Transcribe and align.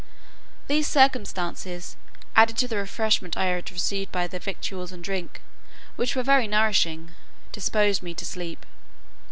These 0.67 0.87
circumstances, 0.87 1.95
added 2.35 2.57
to 2.57 2.67
the 2.67 2.77
refreshment 2.77 3.37
I 3.37 3.45
had 3.45 3.71
received 3.71 4.11
by 4.11 4.25
their 4.25 4.39
victuals 4.39 4.91
and 4.91 5.03
drink, 5.03 5.41
which 5.95 6.15
were 6.15 6.23
very 6.23 6.47
nourishing, 6.47 7.13
disposed 7.51 8.01
me 8.01 8.15
to 8.15 8.25
sleep. 8.25 8.65